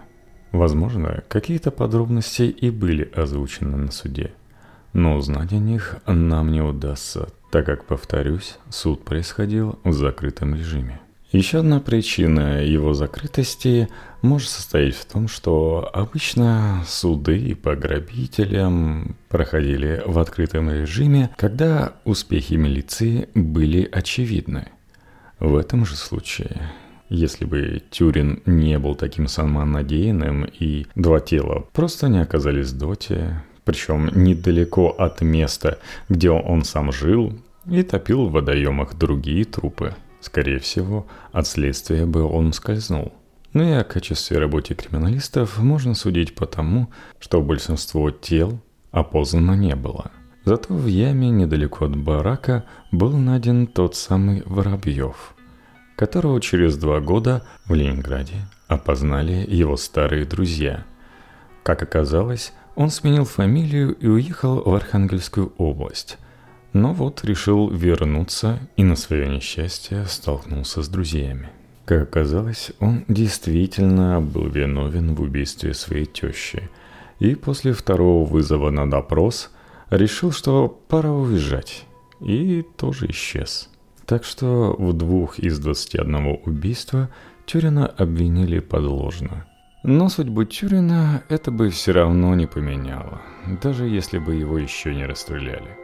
Возможно, 0.52 1.24
какие-то 1.28 1.72
подробности 1.72 2.44
и 2.44 2.70
были 2.70 3.10
озвучены 3.16 3.78
на 3.78 3.92
суде, 3.92 4.34
но 4.94 5.16
узнать 5.16 5.54
о 5.54 5.58
них 5.58 5.98
нам 6.06 6.52
не 6.52 6.62
удастся, 6.62 7.30
так 7.52 7.66
как, 7.66 7.86
повторюсь, 7.86 8.58
суд 8.70 9.04
происходил 9.04 9.78
в 9.84 9.94
закрытом 9.94 10.56
режиме. 10.56 11.00
Еще 11.32 11.60
одна 11.60 11.80
причина 11.80 12.62
его 12.64 12.94
закрытости 12.94 13.88
может 14.22 14.50
состоять 14.50 14.96
в 14.96 15.06
том, 15.06 15.28
что 15.28 15.90
обычно 15.94 16.84
суды 16.86 17.56
по 17.56 17.76
грабителям 17.76 19.16
проходили 19.30 20.04
в 20.06 20.20
открытом 20.20 20.70
режиме, 20.70 21.30
когда 21.38 21.94
успехи 22.04 22.56
милиции 22.56 23.30
были 23.34 23.88
очевидны. 23.90 24.68
В 25.40 25.56
этом 25.56 25.86
же 25.86 25.96
случае 25.96 26.70
если 27.14 27.44
бы 27.44 27.82
Тюрин 27.92 28.42
не 28.46 28.80
был 28.80 28.96
таким 28.96 29.28
самонадеянным 29.28 30.46
и 30.46 30.86
два 30.96 31.20
тела 31.20 31.68
просто 31.74 32.08
не 32.08 32.22
оказались 32.22 32.70
в 32.70 32.78
доте, 32.78 33.44
причем 33.66 34.10
недалеко 34.14 34.90
от 34.90 35.22
места, 35.22 35.80
где 36.10 36.30
он 36.30 36.64
сам 36.64 36.92
жил, 36.92 37.34
и 37.66 37.84
топил 37.84 38.28
в 38.28 38.32
водоемах 38.32 38.96
другие 38.96 39.46
трупы. 39.46 39.96
Скорее 40.20 40.60
всего, 40.60 41.08
от 41.32 41.48
следствия 41.48 42.06
бы 42.06 42.24
он 42.24 42.54
скользнул. 42.54 43.14
Ну 43.54 43.64
и 43.64 43.72
о 43.72 43.84
качестве 43.84 44.38
работы 44.38 44.76
криминалистов 44.76 45.60
можно 45.60 45.94
судить 45.94 46.36
по 46.36 46.46
тому, 46.46 46.90
что 47.20 47.42
большинство 47.42 48.12
тел 48.12 48.60
опознано 48.92 49.56
не 49.56 49.76
было. 49.76 50.12
Зато 50.46 50.74
в 50.74 50.88
яме 50.88 51.30
недалеко 51.30 51.86
от 51.86 51.96
барака 51.96 52.64
был 52.92 53.16
найден 53.18 53.68
тот 53.68 53.96
самый 53.96 54.44
Воробьев– 54.46 55.36
которого 56.02 56.42
через 56.42 56.78
два 56.78 57.00
года 57.00 57.44
в 57.66 57.76
Ленинграде 57.76 58.34
опознали 58.68 59.46
его 59.48 59.78
старые 59.78 60.26
друзья. 60.26 60.84
Как 61.62 61.84
оказалось, 61.84 62.54
он 62.76 62.90
сменил 62.90 63.26
фамилию 63.26 63.94
и 63.94 64.08
уехал 64.08 64.62
в 64.64 64.74
Архангельскую 64.74 65.54
область. 65.58 66.18
Но 66.74 66.94
вот 66.94 67.24
решил 67.26 67.70
вернуться 67.70 68.60
и 68.78 68.84
на 68.84 68.96
свое 68.96 69.28
несчастье 69.28 70.06
столкнулся 70.06 70.82
с 70.82 70.88
друзьями. 70.88 71.50
Как 71.86 72.04
оказалось, 72.04 72.72
он 72.80 73.04
действительно 73.08 74.22
был 74.22 74.48
виновен 74.48 75.14
в 75.14 75.22
убийстве 75.22 75.74
своей 75.74 76.06
тещи. 76.06 76.70
И 77.20 77.36
после 77.36 77.74
второго 77.74 78.26
вызова 78.26 78.70
на 78.70 78.90
допрос 78.90 79.52
решил, 79.90 80.32
что 80.32 80.70
пора 80.70 81.12
уезжать. 81.12 81.86
И 82.22 82.64
тоже 82.78 83.08
исчез. 83.12 83.70
Так 84.06 84.24
что 84.24 84.76
в 84.78 84.94
двух 84.94 85.40
из 85.40 85.60
21 85.60 86.40
убийства 86.46 87.10
Тюрина 87.46 87.88
обвинили 87.88 88.60
подложно. 88.60 89.46
Но 89.84 90.10
судьбу 90.10 90.44
Тюрина 90.44 91.24
это 91.28 91.50
бы 91.50 91.70
все 91.70 91.92
равно 91.92 92.36
не 92.36 92.46
поменяло, 92.46 93.22
даже 93.64 93.88
если 93.88 94.20
бы 94.20 94.36
его 94.36 94.60
еще 94.60 94.94
не 94.94 95.06
расстреляли. 95.06 95.78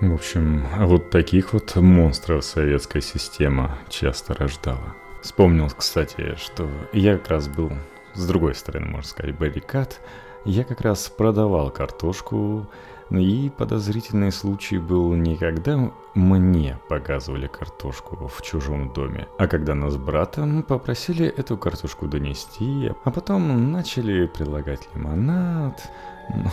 В 0.00 0.14
общем, 0.14 0.64
вот 0.78 1.10
таких 1.10 1.52
вот 1.52 1.74
монстров 1.74 2.44
советская 2.44 3.02
система 3.02 3.78
часто 3.88 4.34
рождала. 4.34 4.94
Вспомнил, 5.22 5.68
кстати, 5.76 6.36
что 6.36 6.70
я 6.92 7.18
как 7.18 7.28
раз 7.28 7.48
был 7.48 7.72
с 8.14 8.26
другой 8.26 8.54
стороны, 8.54 8.86
можно 8.86 9.08
сказать, 9.08 9.36
баррикад. 9.36 10.00
Я 10.44 10.64
как 10.64 10.82
раз 10.82 11.08
продавал 11.08 11.70
картошку 11.70 12.70
и 13.10 13.50
подозрительный 13.50 14.32
случай 14.32 14.78
был 14.78 15.14
не 15.14 15.36
когда 15.36 15.90
мне 16.14 16.78
показывали 16.88 17.46
картошку 17.46 18.28
в 18.28 18.42
чужом 18.42 18.92
доме, 18.92 19.28
а 19.38 19.46
когда 19.46 19.74
нас 19.74 19.94
с 19.94 19.96
братом 19.96 20.62
попросили 20.62 21.26
эту 21.26 21.56
картошку 21.56 22.06
донести, 22.06 22.92
а 23.04 23.10
потом 23.10 23.72
начали 23.72 24.26
предлагать 24.26 24.88
лимонад, 24.94 25.90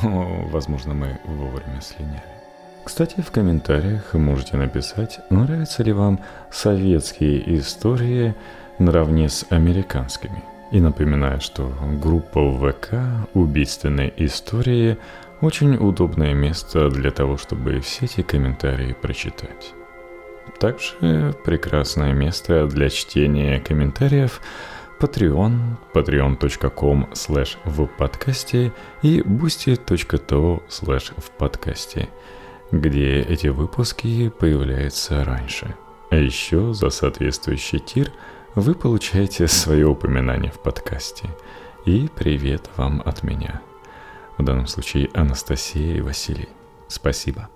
но, 0.04 0.48
возможно, 0.52 0.94
мы 0.94 1.20
вовремя 1.26 1.82
слиняли. 1.82 2.22
Кстати, 2.84 3.22
в 3.22 3.32
комментариях 3.32 4.14
можете 4.14 4.58
написать, 4.58 5.20
нравятся 5.30 5.84
ли 5.84 5.94
вам 5.94 6.20
советские 6.52 7.58
истории 7.58 8.36
наравне 8.78 9.30
с 9.30 9.46
американскими. 9.50 10.44
И 10.72 10.82
напоминаю, 10.82 11.40
что 11.40 11.72
группа 12.02 12.52
ВК 12.52 12.96
«Убийственные 13.34 14.12
истории» 14.26 14.98
Очень 15.44 15.76
удобное 15.76 16.34
место 16.34 16.90
для 16.90 17.12
того, 17.12 17.36
чтобы 17.36 17.82
все 17.82 18.06
эти 18.06 18.22
комментарии 18.22 18.94
прочитать. 18.94 19.74
Также 20.58 21.36
прекрасное 21.44 22.14
место 22.14 22.66
для 22.66 22.90
чтения 22.90 23.60
комментариев 23.60 24.40
Patreon, 25.02 25.76
patreon.com 25.94 27.10
slash 27.12 27.58
в 27.66 27.88
подкасте 27.88 28.72
и 29.02 29.20
boosty.to 29.20 30.64
slash 30.70 31.12
в 31.18 31.30
подкасте, 31.32 32.08
где 32.72 33.20
эти 33.20 33.48
выпуски 33.48 34.30
появляются 34.30 35.26
раньше. 35.26 35.76
А 36.10 36.16
еще 36.16 36.74
за 36.74 36.90
соответствующий 36.90 37.80
тир 37.80 38.14
вы 38.56 38.76
получаете 38.76 39.50
свое 39.50 39.88
упоминание 39.88 40.54
в 40.54 40.60
подкасте. 40.60 41.28
И 41.84 42.10
привет 42.16 42.70
вам 42.78 43.02
от 43.04 43.24
меня– 43.24 43.62
в 44.38 44.44
данном 44.44 44.68
случае 44.68 45.10
Анастасия 45.14 45.96
и 45.96 46.02
Василий. 46.02 46.50
Спасибо. 46.88 47.50